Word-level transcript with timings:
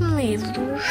medos. 0.00 0.82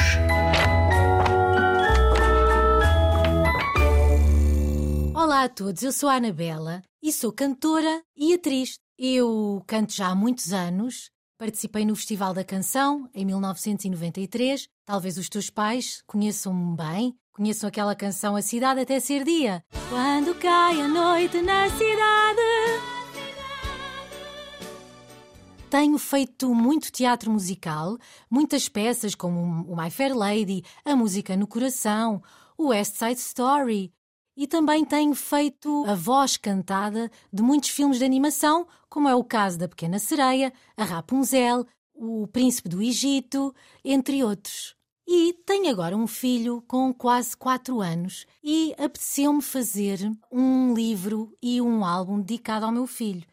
Olá 5.15 5.43
a 5.43 5.49
todos, 5.49 5.83
eu 5.83 5.91
sou 5.91 6.09
a 6.09 6.15
Anabela 6.15 6.81
e 7.01 7.11
sou 7.11 7.31
cantora 7.31 8.01
e 8.15 8.33
atriz. 8.33 8.79
Eu 8.97 9.61
canto 9.67 9.93
já 9.93 10.07
há 10.07 10.15
muitos 10.15 10.53
anos, 10.53 11.09
participei 11.37 11.85
no 11.85 11.95
Festival 11.95 12.33
da 12.33 12.43
Canção 12.43 13.09
em 13.13 13.25
1993. 13.25 14.67
Talvez 14.85 15.17
os 15.17 15.29
teus 15.29 15.49
pais 15.49 16.01
conheçam-me 16.07 16.75
bem, 16.75 17.13
conheçam 17.33 17.67
aquela 17.67 17.95
canção 17.95 18.35
A 18.35 18.41
Cidade 18.41 18.81
Até 18.81 18.99
Ser 18.99 19.23
Dia. 19.23 19.63
Quando 19.89 20.33
cai 20.35 20.81
a 20.81 20.87
noite 20.87 21.41
na 21.41 21.69
cidade. 21.69 22.46
Tenho 25.69 25.97
feito 25.97 26.55
muito 26.55 26.89
teatro 26.89 27.29
musical, 27.29 27.97
muitas 28.29 28.69
peças 28.69 29.13
como 29.13 29.65
o 29.69 29.75
My 29.75 29.91
Fair 29.91 30.15
Lady, 30.15 30.63
A 30.85 30.95
Música 30.95 31.35
no 31.35 31.45
Coração, 31.45 32.23
o 32.57 32.67
West 32.67 32.95
Side 32.95 33.19
Story, 33.19 33.91
e 34.37 34.47
também 34.47 34.85
tenho 34.85 35.13
feito 35.13 35.83
a 35.85 35.93
voz 35.93 36.37
cantada 36.37 37.11
de 37.33 37.43
muitos 37.43 37.69
filmes 37.69 37.99
de 37.99 38.05
animação, 38.05 38.65
como 38.89 39.09
é 39.09 39.15
o 39.15 39.25
caso 39.25 39.57
da 39.57 39.67
Pequena 39.67 39.99
Sereia, 39.99 40.53
a 40.77 40.85
Rapunzel, 40.85 41.65
o 41.93 42.25
Príncipe 42.27 42.69
do 42.69 42.81
Egito, 42.81 43.53
entre 43.83 44.23
outros. 44.23 44.73
E 45.05 45.33
tenho 45.45 45.69
agora 45.69 45.97
um 45.97 46.07
filho 46.07 46.63
com 46.65 46.93
quase 46.93 47.35
4 47.35 47.81
anos 47.81 48.25
e 48.41 48.73
apeteceu-me 48.77 49.41
fazer 49.41 49.99
um 50.31 50.73
livro 50.73 51.35
e 51.41 51.61
um 51.61 51.83
álbum 51.83 52.21
dedicado 52.21 52.65
ao 52.65 52.71
meu 52.71 52.87
filho. 52.87 53.25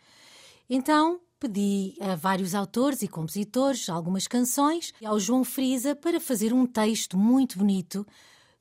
Então 0.68 1.20
pedi 1.44 1.94
a 2.00 2.14
vários 2.14 2.54
autores 2.54 3.02
e 3.02 3.08
compositores 3.08 3.90
algumas 3.90 4.26
canções 4.26 4.94
e 4.98 5.04
ao 5.04 5.20
João 5.20 5.44
Frisa 5.44 5.94
para 5.94 6.18
fazer 6.18 6.54
um 6.54 6.64
texto 6.64 7.18
muito 7.18 7.58
bonito, 7.58 8.06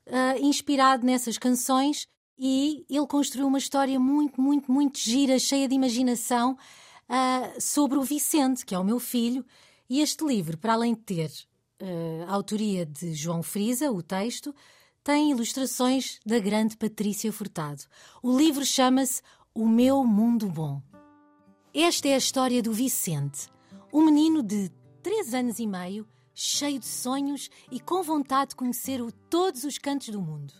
uh, 0.06 0.44
inspirado 0.44 1.06
nessas 1.06 1.38
canções, 1.38 2.06
e 2.38 2.84
ele 2.90 3.06
construiu 3.06 3.46
uma 3.46 3.56
história 3.56 3.98
muito, 3.98 4.38
muito, 4.38 4.70
muito 4.70 4.98
gira, 4.98 5.38
cheia 5.38 5.66
de 5.66 5.74
imaginação, 5.74 6.58
uh, 7.08 7.58
sobre 7.58 7.96
o 7.96 8.02
Vicente, 8.02 8.66
que 8.66 8.74
é 8.74 8.78
o 8.78 8.84
meu 8.84 9.00
filho. 9.00 9.46
E 9.88 10.02
este 10.02 10.22
livro, 10.22 10.58
para 10.58 10.74
além 10.74 10.92
de 10.92 11.00
ter 11.00 11.30
uh, 11.80 12.28
a 12.28 12.34
autoria 12.34 12.84
de 12.84 13.14
João 13.14 13.42
Frisa, 13.42 13.90
o 13.90 14.02
texto, 14.02 14.54
tem 15.02 15.30
ilustrações 15.30 16.20
da 16.26 16.38
grande 16.38 16.76
Patrícia 16.76 17.32
Furtado. 17.32 17.82
O 18.22 18.36
livro 18.36 18.64
chama-se 18.64 19.22
O 19.54 19.66
Meu 19.66 20.04
Mundo 20.04 20.50
Bom. 20.50 20.82
Esta 21.76 22.06
é 22.06 22.14
a 22.14 22.18
história 22.18 22.62
do 22.62 22.72
Vicente, 22.72 23.48
um 23.92 24.04
menino 24.04 24.44
de 24.44 24.70
três 25.02 25.34
anos 25.34 25.58
e 25.58 25.66
meio, 25.66 26.06
cheio 26.32 26.78
de 26.78 26.86
sonhos 26.86 27.50
e 27.68 27.80
com 27.80 28.00
vontade 28.00 28.50
de 28.50 28.54
conhecer 28.54 29.02
o, 29.02 29.10
todos 29.10 29.64
os 29.64 29.76
cantos 29.76 30.10
do 30.10 30.22
mundo. 30.22 30.54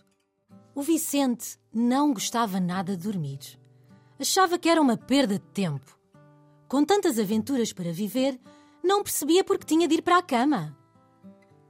O 0.75 0.81
Vicente 0.81 1.57
não 1.73 2.13
gostava 2.13 2.59
nada 2.59 2.97
de 2.97 3.03
dormir. 3.03 3.39
Achava 4.19 4.59
que 4.59 4.67
era 4.67 4.81
uma 4.81 4.97
perda 4.97 5.35
de 5.35 5.45
tempo. 5.53 5.97
Com 6.67 6.83
tantas 6.83 7.17
aventuras 7.17 7.71
para 7.71 7.93
viver, 7.93 8.37
não 8.83 9.01
percebia 9.01 9.41
porque 9.41 9.65
tinha 9.65 9.87
de 9.87 9.95
ir 9.95 10.01
para 10.01 10.17
a 10.17 10.21
cama. 10.21 10.77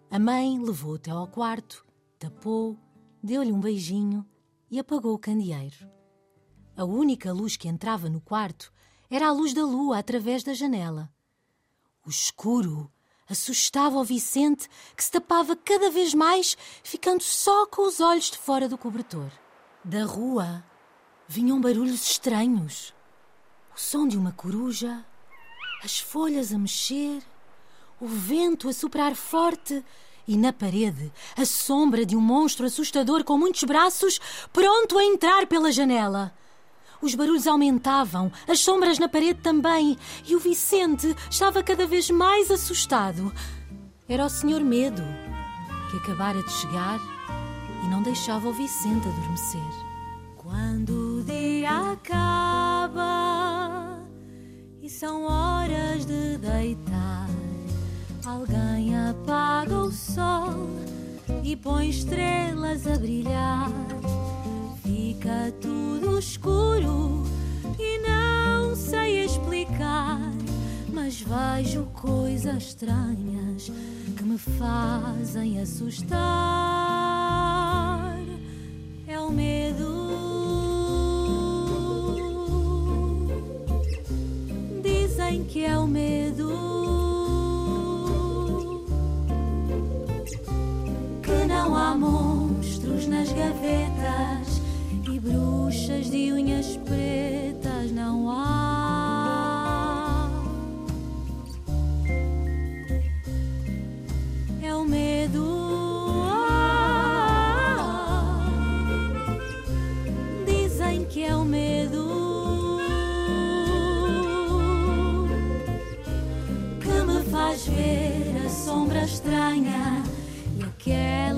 A 0.09 0.17
mãe 0.17 0.59
levou-o 0.59 0.95
até 0.95 1.11
ao 1.11 1.27
quarto, 1.27 1.85
tapou, 2.17 2.79
deu-lhe 3.21 3.51
um 3.51 3.59
beijinho 3.59 4.25
e 4.71 4.79
apagou 4.79 5.13
o 5.13 5.19
candeeiro. 5.19 5.87
A 6.75 6.83
única 6.83 7.31
luz 7.31 7.55
que 7.55 7.67
entrava 7.67 8.09
no 8.09 8.19
quarto 8.19 8.73
era 9.09 9.27
a 9.27 9.31
luz 9.31 9.53
da 9.53 9.63
lua 9.63 9.99
através 9.99 10.43
da 10.43 10.53
janela. 10.53 11.09
O 12.05 12.09
escuro 12.09 12.91
assustava 13.27 13.97
o 13.97 14.03
Vicente, 14.03 14.69
que 14.95 15.03
se 15.03 15.11
tapava 15.11 15.55
cada 15.55 15.89
vez 15.89 16.13
mais, 16.13 16.55
ficando 16.83 17.23
só 17.23 17.65
com 17.65 17.87
os 17.87 17.99
olhos 17.99 18.31
de 18.31 18.37
fora 18.37 18.69
do 18.69 18.77
cobertor. 18.77 19.31
Da 19.83 20.03
rua 20.05 20.63
vinham 21.27 21.59
barulhos 21.59 22.03
estranhos. 22.03 22.93
O 23.75 23.79
som 23.79 24.07
de 24.07 24.17
uma 24.17 24.31
coruja, 24.31 25.03
as 25.83 25.99
folhas 25.99 26.53
a 26.53 26.57
mexer, 26.57 27.23
o 27.99 28.07
vento 28.07 28.69
a 28.69 28.73
soprar 28.73 29.15
forte 29.15 29.83
e 30.27 30.37
na 30.37 30.51
parede 30.51 31.11
a 31.35 31.45
sombra 31.45 32.05
de 32.05 32.15
um 32.15 32.21
monstro 32.21 32.65
assustador 32.65 33.23
com 33.23 33.37
muitos 33.37 33.63
braços, 33.63 34.19
pronto 34.51 34.97
a 34.97 35.03
entrar 35.03 35.47
pela 35.47 35.71
janela. 35.71 36.33
Os 37.01 37.15
barulhos 37.15 37.47
aumentavam, 37.47 38.31
as 38.47 38.59
sombras 38.59 38.99
na 38.99 39.07
parede 39.07 39.39
também, 39.41 39.97
e 40.25 40.35
o 40.35 40.39
Vicente 40.39 41.15
estava 41.29 41.61
cada 41.61 41.85
vez 41.85 42.09
mais 42.09 42.49
assustado. 42.49 43.33
Era 44.07 44.25
o 44.25 44.29
Senhor 44.29 44.61
Medo, 44.61 45.03
que 45.89 45.97
acabara 45.97 46.41
de 46.41 46.51
chegar 46.51 46.99
e 47.83 47.87
não 47.87 48.01
deixava 48.01 48.47
o 48.47 48.53
Vicente 48.53 49.07
adormecer. 49.07 49.61
Quando 50.37 51.19
o 51.19 51.23
dia 51.23 51.91
acaba 51.91 53.99
e 54.81 54.89
são 54.89 55.23
horas 55.23 56.05
de 56.05 56.37
deitar, 56.37 57.27
alguém 58.25 58.95
apaga 58.95 59.79
o 59.79 59.91
sol 59.91 60.69
e 61.43 61.55
põe 61.55 61.89
estrelas 61.89 62.87
a 62.87 62.97
brilhar 62.97 63.69
fica 64.85 65.51
tudo 65.59 66.19
escuro 66.19 67.23
e 67.79 67.99
não 68.07 68.75
sei 68.75 69.25
explicar. 69.25 70.19
Mas 70.93 71.21
vejo 71.21 71.85
coisas 71.93 72.63
estranhas 72.63 73.71
que 74.15 74.23
me 74.23 74.37
fazem 74.37 75.59
assustar. 75.59 76.74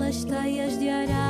Aquelas 0.08 0.24
teias 0.26 0.80
de 0.80 0.90
aranha. 0.90 1.28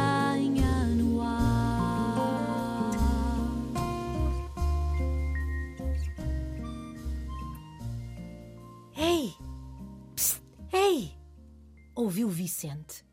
ouviu 11.95 12.29
Vicente. 12.29 13.03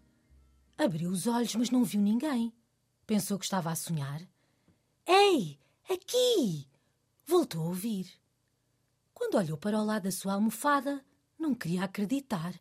Abriu 0.78 1.10
os 1.10 1.26
olhos, 1.26 1.54
mas 1.56 1.70
não 1.70 1.82
viu 1.82 2.00
ninguém. 2.00 2.54
Pensou 3.06 3.38
que 3.38 3.44
estava 3.44 3.70
a 3.70 3.74
sonhar. 3.74 4.20
Ei, 5.06 5.58
aqui! 5.91 6.69
Voltou 7.26 7.62
a 7.62 7.64
ouvir. 7.64 8.08
Quando 9.12 9.36
olhou 9.36 9.56
para 9.56 9.78
o 9.78 9.84
lado 9.84 10.04
da 10.04 10.12
sua 10.12 10.34
almofada, 10.34 11.04
não 11.38 11.54
queria 11.54 11.84
acreditar. 11.84 12.54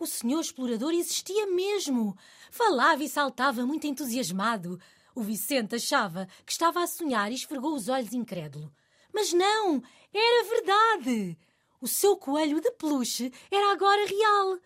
O 0.00 0.06
senhor 0.06 0.40
explorador 0.40 0.94
existia 0.94 1.46
mesmo. 1.46 2.16
Falava 2.50 3.04
e 3.04 3.08
saltava 3.08 3.66
muito 3.66 3.86
entusiasmado. 3.86 4.80
O 5.14 5.22
Vicente 5.22 5.74
achava 5.74 6.26
que 6.46 6.52
estava 6.52 6.82
a 6.82 6.86
sonhar 6.86 7.30
e 7.30 7.34
esfregou 7.34 7.74
os 7.74 7.86
olhos 7.90 8.14
incrédulo. 8.14 8.72
Mas 9.12 9.34
não! 9.34 9.82
Era 10.10 10.48
verdade! 10.48 11.38
O 11.82 11.86
seu 11.86 12.16
coelho 12.16 12.62
de 12.62 12.70
peluche 12.72 13.30
era 13.50 13.72
agora 13.72 14.06
real. 14.06 14.58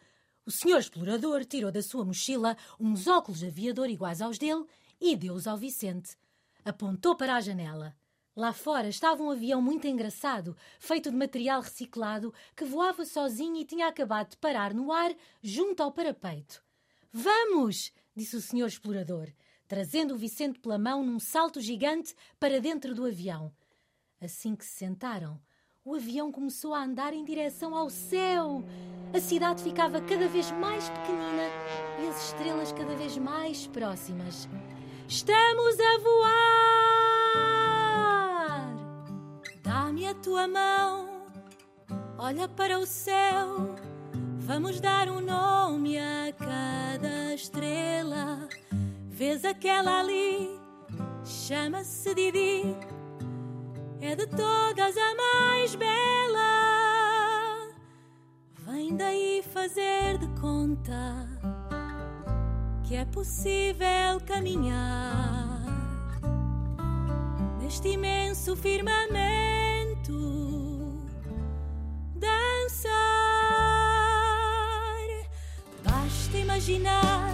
O 0.46 0.52
senhor 0.52 0.78
explorador 0.78 1.44
tirou 1.44 1.72
da 1.72 1.82
sua 1.82 2.04
mochila 2.04 2.56
uns 2.78 3.08
óculos 3.08 3.40
de 3.40 3.46
aviador 3.46 3.90
iguais 3.90 4.22
aos 4.22 4.38
dele 4.38 4.64
e 5.00 5.16
deu-os 5.16 5.48
ao 5.48 5.56
Vicente. 5.56 6.16
Apontou 6.64 7.16
para 7.16 7.34
a 7.34 7.40
janela. 7.40 7.96
Lá 8.36 8.52
fora 8.52 8.88
estava 8.88 9.22
um 9.22 9.30
avião 9.30 9.62
muito 9.62 9.86
engraçado, 9.86 10.56
feito 10.80 11.08
de 11.08 11.16
material 11.16 11.60
reciclado, 11.60 12.34
que 12.56 12.64
voava 12.64 13.04
sozinho 13.04 13.56
e 13.56 13.64
tinha 13.64 13.86
acabado 13.86 14.30
de 14.30 14.36
parar 14.38 14.74
no 14.74 14.90
ar 14.90 15.14
junto 15.40 15.82
ao 15.82 15.92
parapeito. 15.92 16.60
Vamos! 17.12 17.92
disse 18.14 18.34
o 18.34 18.40
senhor 18.40 18.66
explorador, 18.66 19.28
trazendo 19.68 20.14
o 20.14 20.18
Vicente 20.18 20.58
pela 20.58 20.78
mão 20.78 21.04
num 21.04 21.20
salto 21.20 21.60
gigante 21.60 22.14
para 22.40 22.60
dentro 22.60 22.92
do 22.92 23.06
avião. 23.06 23.52
Assim 24.20 24.56
que 24.56 24.64
se 24.64 24.78
sentaram, 24.78 25.40
o 25.84 25.94
avião 25.94 26.32
começou 26.32 26.74
a 26.74 26.82
andar 26.82 27.12
em 27.12 27.24
direção 27.24 27.76
ao 27.76 27.88
céu. 27.88 28.64
a 29.12 29.20
cidade 29.20 29.62
ficava 29.62 30.00
cada 30.00 30.26
vez 30.26 30.50
mais 30.50 30.88
pequenina 30.90 31.48
e 32.02 32.08
as 32.08 32.26
estrelas 32.26 32.72
cada 32.72 32.96
vez 32.96 33.16
mais 33.16 33.68
próximas. 33.68 34.48
Estamos 35.06 35.78
a 35.78 35.98
voar! 35.98 37.04
Dá-me 39.94 40.08
a 40.08 40.14
tua 40.14 40.48
mão, 40.48 41.22
olha 42.18 42.48
para 42.48 42.80
o 42.80 42.84
céu. 42.84 43.76
Vamos 44.40 44.80
dar 44.80 45.08
um 45.08 45.20
nome 45.20 45.96
a 45.96 46.32
cada 46.36 47.32
estrela. 47.32 48.48
Vês 49.08 49.44
aquela 49.44 50.00
ali? 50.00 50.58
Chama-se 51.24 52.12
Didi. 52.12 52.76
É 54.00 54.16
de 54.16 54.26
todas 54.26 54.96
a 54.96 55.14
mais 55.14 55.76
bela. 55.76 57.68
Vem 58.66 58.96
daí 58.96 59.44
fazer 59.52 60.18
de 60.18 60.26
conta 60.40 61.28
que 62.82 62.96
é 62.96 63.04
possível 63.04 64.20
caminhar 64.26 65.62
neste 67.60 67.88
imenso 67.90 68.54
firmamento, 68.56 69.73
dançar. 72.14 72.92
Basta 75.82 76.36
imaginar 76.36 77.32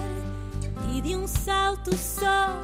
e 0.95 1.01
de 1.01 1.17
um 1.17 1.27
salto 1.27 1.97
só 1.97 2.61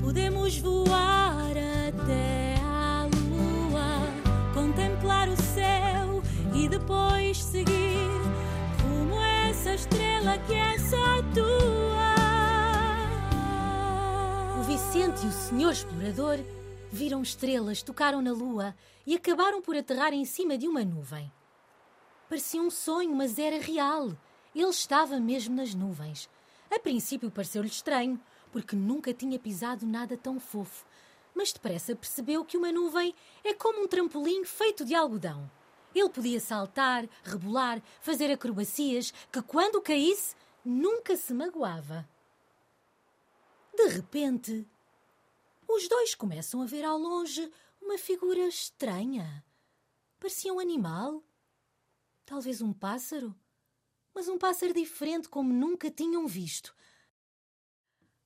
podemos 0.00 0.58
voar 0.58 1.52
até 1.88 2.56
à 2.64 3.06
lua, 3.30 4.52
contemplar 4.54 5.28
o 5.28 5.36
céu 5.36 6.22
e 6.54 6.68
depois 6.68 7.42
seguir 7.42 8.08
a 9.18 9.48
essa 9.48 9.74
estrela 9.74 10.38
que 10.46 10.54
é 10.54 10.78
só 10.78 11.22
tua. 11.34 12.14
O 14.60 14.62
Vicente 14.62 15.24
e 15.24 15.28
o 15.28 15.32
senhor 15.32 15.72
explorador 15.72 16.38
viram 16.90 17.22
estrelas, 17.22 17.82
tocaram 17.82 18.22
na 18.22 18.32
lua 18.32 18.74
e 19.06 19.14
acabaram 19.14 19.60
por 19.60 19.76
aterrar 19.76 20.12
em 20.12 20.24
cima 20.24 20.56
de 20.56 20.66
uma 20.66 20.84
nuvem. 20.84 21.30
Parecia 22.28 22.60
um 22.60 22.70
sonho, 22.70 23.14
mas 23.14 23.38
era 23.38 23.58
real. 23.58 24.10
Ele 24.54 24.68
estava 24.68 25.20
mesmo 25.20 25.54
nas 25.54 25.74
nuvens. 25.74 26.28
A 26.70 26.78
princípio 26.78 27.30
pareceu-lhe 27.30 27.68
estranho, 27.68 28.20
porque 28.52 28.76
nunca 28.76 29.14
tinha 29.14 29.38
pisado 29.38 29.86
nada 29.86 30.16
tão 30.16 30.38
fofo. 30.40 30.84
Mas 31.34 31.52
depressa 31.52 31.94
percebeu 31.94 32.44
que 32.44 32.56
uma 32.56 32.72
nuvem 32.72 33.14
é 33.44 33.54
como 33.54 33.82
um 33.82 33.88
trampolim 33.88 34.44
feito 34.44 34.84
de 34.84 34.94
algodão. 34.94 35.50
Ele 35.94 36.08
podia 36.08 36.40
saltar, 36.40 37.08
rebolar, 37.24 37.82
fazer 38.00 38.30
acrobacias, 38.30 39.12
que 39.32 39.40
quando 39.42 39.80
caísse, 39.80 40.34
nunca 40.64 41.16
se 41.16 41.32
magoava. 41.32 42.08
De 43.74 43.88
repente, 43.88 44.66
os 45.68 45.86
dois 45.86 46.14
começam 46.14 46.62
a 46.62 46.66
ver 46.66 46.84
ao 46.84 46.98
longe 46.98 47.52
uma 47.80 47.98
figura 47.98 48.40
estranha. 48.48 49.44
Parecia 50.18 50.52
um 50.52 50.58
animal. 50.58 51.22
Talvez 52.24 52.62
um 52.62 52.72
pássaro. 52.72 53.38
Mas 54.14 54.28
um 54.28 54.38
pássaro 54.38 54.72
diferente 54.72 55.28
como 55.28 55.52
nunca 55.52 55.90
tinham 55.90 56.26
visto. 56.26 56.74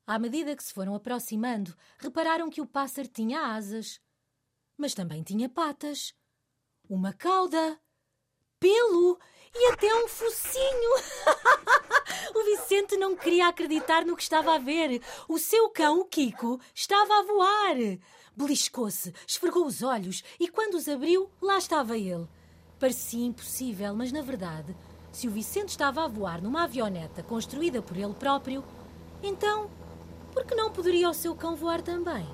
À 0.07 0.19
medida 0.19 0.57
que 0.57 0.63
se 0.63 0.73
foram 0.73 0.95
aproximando, 0.95 1.77
repararam 1.99 2.49
que 2.49 2.61
o 2.61 2.67
pássaro 2.67 3.09
tinha 3.09 3.55
asas, 3.55 4.01
mas 4.77 4.95
também 4.95 5.23
tinha 5.23 5.49
patas, 5.49 6.15
uma 6.89 7.13
cauda, 7.13 7.81
pelo 8.59 9.19
e 9.55 9.73
até 9.73 9.95
um 9.95 10.09
focinho. 10.09 10.91
o 12.35 12.45
Vicente 12.45 12.97
não 12.97 13.17
queria 13.17 13.49
acreditar 13.49 14.05
no 14.05 14.17
que 14.17 14.23
estava 14.23 14.55
a 14.55 14.59
ver. 14.59 15.01
O 15.29 15.39
seu 15.39 15.69
cão, 15.71 16.01
o 16.01 16.05
Kiko, 16.05 16.61
estava 16.75 17.13
a 17.19 17.23
voar. 17.23 17.77
Beliscou-se, 18.35 19.13
esfregou 19.27 19.67
os 19.67 19.83
olhos 19.83 20.25
e, 20.41 20.49
quando 20.49 20.75
os 20.75 20.89
abriu, 20.89 21.31
lá 21.41 21.59
estava 21.59 21.99
ele. 21.99 22.27
Parecia 22.79 23.27
impossível, 23.27 23.95
mas 23.95 24.11
na 24.11 24.23
verdade, 24.23 24.75
se 25.13 25.29
o 25.29 25.31
Vicente 25.31 25.69
estava 25.69 26.05
a 26.05 26.09
voar 26.09 26.43
numa 26.43 26.65
avioneta 26.65 27.23
construída 27.23 27.83
por 27.83 27.97
ele 27.97 28.15
próprio, 28.15 28.65
então 29.23 29.71
por 30.33 30.45
que 30.45 30.55
não 30.55 30.73
poderia 30.73 31.11
o 31.11 31.15
seu 31.15 31.35
cão 31.35 31.55
voar 31.55 31.83
também? 31.83 32.27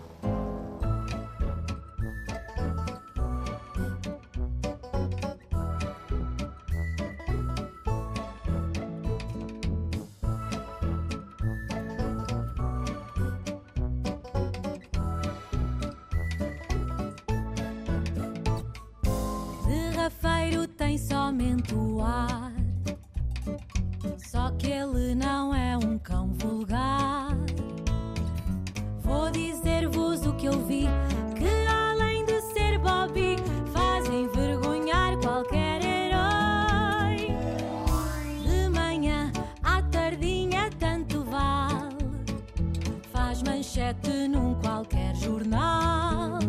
Manchete 43.79 44.27
num 44.29 44.55
qualquer 44.57 45.15
jornal. 45.15 46.48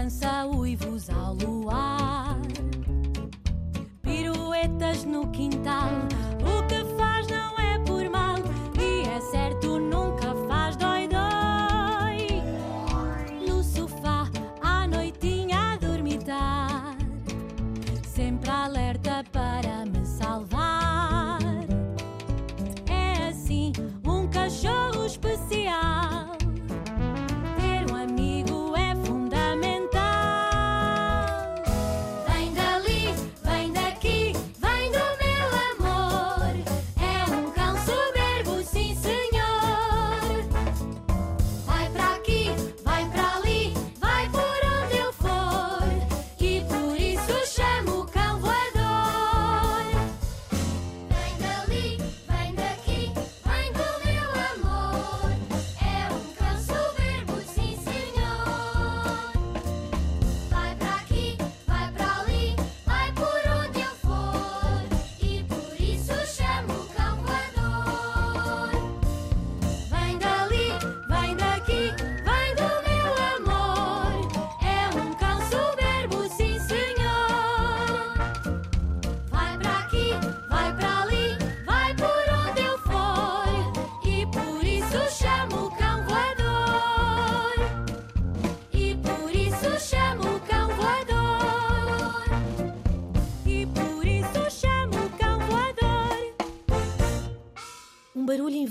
Lança 0.00 0.46
uivos 0.46 1.10
ao 1.10 1.34
luar 1.34 2.34
Piruetas 4.00 5.04
no 5.04 5.26
quintal 5.26 5.90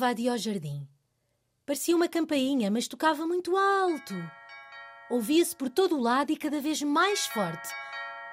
invadia 0.09 0.33
o 0.33 0.37
jardim. 0.37 0.87
Parecia 1.67 1.95
uma 1.95 2.07
campainha, 2.07 2.71
mas 2.71 2.87
tocava 2.87 3.27
muito 3.27 3.55
alto. 3.55 4.15
Ouvia-se 5.07 5.55
por 5.55 5.69
todo 5.69 5.95
o 5.95 6.01
lado 6.01 6.31
e 6.31 6.37
cada 6.37 6.59
vez 6.59 6.81
mais 6.81 7.27
forte. 7.27 7.69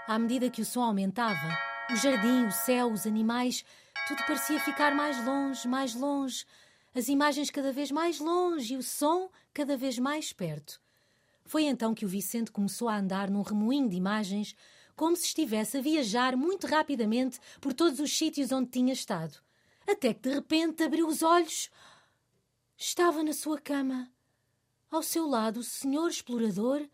À 0.06 0.18
medida 0.18 0.48
que 0.48 0.62
o 0.62 0.64
som 0.64 0.82
aumentava, 0.82 1.48
o 1.90 1.96
jardim, 1.96 2.46
o 2.46 2.50
céu, 2.50 2.90
os 2.90 3.06
animais, 3.06 3.62
tudo 4.08 4.24
parecia 4.26 4.58
ficar 4.58 4.94
mais 4.94 5.22
longe, 5.22 5.68
mais 5.68 5.94
longe. 5.94 6.46
As 6.94 7.08
imagens 7.08 7.50
cada 7.50 7.72
vez 7.72 7.90
mais 7.90 8.20
longe 8.20 8.72
e 8.72 8.76
o 8.78 8.82
som 8.82 9.28
cada 9.52 9.76
vez 9.76 9.98
mais 9.98 10.32
perto. 10.32 10.80
Foi 11.44 11.64
então 11.64 11.94
que 11.94 12.06
o 12.06 12.08
Vicente 12.08 12.50
começou 12.50 12.88
a 12.88 12.96
andar 12.96 13.28
num 13.28 13.42
remoinho 13.42 13.88
de 13.88 13.96
imagens, 13.96 14.56
como 14.96 15.14
se 15.14 15.26
estivesse 15.26 15.76
a 15.76 15.82
viajar 15.82 16.36
muito 16.38 16.66
rapidamente 16.66 17.38
por 17.60 17.74
todos 17.74 18.00
os 18.00 18.16
sítios 18.16 18.50
onde 18.50 18.70
tinha 18.70 18.94
estado. 18.94 19.45
Até 19.86 20.12
que 20.12 20.28
de 20.28 20.34
repente 20.34 20.82
abriu 20.82 21.06
os 21.06 21.22
olhos. 21.22 21.70
Estava 22.76 23.22
na 23.22 23.32
sua 23.32 23.60
cama. 23.60 24.10
Ao 24.90 25.02
seu 25.02 25.26
lado, 25.26 25.60
o 25.60 25.64
senhor 25.64 26.08
explorador 26.08 26.86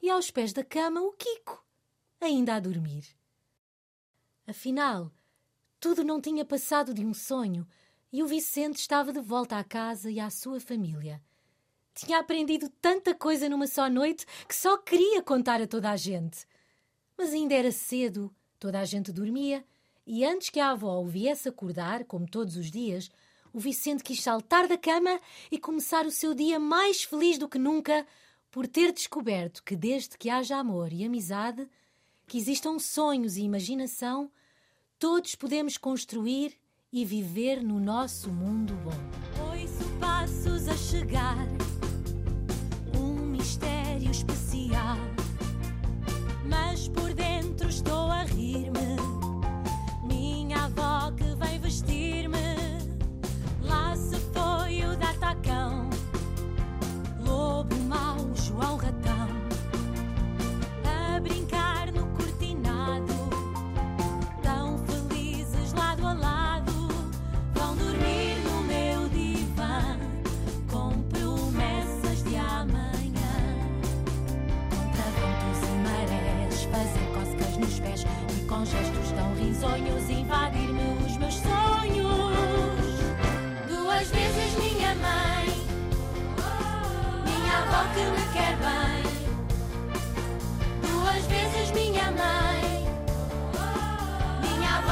e 0.00 0.10
aos 0.10 0.30
pés 0.30 0.52
da 0.52 0.64
cama, 0.64 1.00
o 1.00 1.12
Kiko, 1.12 1.64
ainda 2.20 2.54
a 2.54 2.60
dormir. 2.60 3.06
Afinal, 4.46 5.12
tudo 5.78 6.02
não 6.02 6.20
tinha 6.20 6.44
passado 6.44 6.92
de 6.92 7.04
um 7.04 7.14
sonho 7.14 7.66
e 8.12 8.22
o 8.22 8.26
Vicente 8.26 8.76
estava 8.76 9.12
de 9.12 9.20
volta 9.20 9.58
à 9.58 9.64
casa 9.64 10.10
e 10.10 10.20
à 10.20 10.28
sua 10.28 10.60
família. 10.60 11.22
Tinha 11.94 12.18
aprendido 12.18 12.68
tanta 12.80 13.14
coisa 13.14 13.48
numa 13.48 13.66
só 13.66 13.88
noite 13.88 14.26
que 14.48 14.54
só 14.54 14.76
queria 14.78 15.22
contar 15.22 15.60
a 15.60 15.66
toda 15.66 15.90
a 15.90 15.96
gente. 15.96 16.46
Mas 17.16 17.32
ainda 17.32 17.54
era 17.54 17.70
cedo, 17.70 18.34
toda 18.58 18.80
a 18.80 18.84
gente 18.84 19.12
dormia, 19.12 19.64
e 20.06 20.24
antes 20.24 20.50
que 20.50 20.60
a 20.60 20.70
avó 20.70 21.00
o 21.00 21.06
viesse 21.06 21.48
acordar, 21.48 22.04
como 22.04 22.28
todos 22.28 22.56
os 22.56 22.70
dias, 22.70 23.10
o 23.52 23.60
Vicente 23.60 24.02
quis 24.02 24.22
saltar 24.22 24.66
da 24.66 24.78
cama 24.78 25.20
e 25.50 25.58
começar 25.58 26.06
o 26.06 26.10
seu 26.10 26.34
dia 26.34 26.58
mais 26.58 27.04
feliz 27.04 27.38
do 27.38 27.48
que 27.48 27.58
nunca 27.58 28.06
por 28.50 28.66
ter 28.66 28.92
descoberto 28.92 29.62
que, 29.62 29.76
desde 29.76 30.18
que 30.18 30.28
haja 30.28 30.56
amor 30.56 30.92
e 30.92 31.04
amizade, 31.04 31.66
que 32.26 32.38
existam 32.38 32.78
sonhos 32.78 33.36
e 33.36 33.42
imaginação, 33.42 34.30
todos 34.98 35.34
podemos 35.34 35.76
construir 35.76 36.54
e 36.92 37.04
viver 37.04 37.62
no 37.62 37.80
nosso 37.80 38.30
mundo 38.30 38.74
bom. 38.84 38.90
Ouço 39.50 39.98
passos 39.98 40.68
a 40.68 40.76
chegar, 40.76 41.36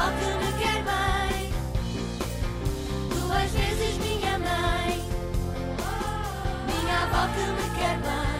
avó 0.01 0.11
que 0.17 0.25
me 0.25 0.51
quer 0.59 0.83
bem. 0.83 1.51
Duas 3.09 3.51
vezes 3.51 3.97
minha 3.97 4.39
mãe, 4.39 5.03
minha 6.65 7.03
avó 7.03 7.27
que 7.33 7.45
me 7.51 7.75
quer 7.77 7.97
bem. 7.99 8.30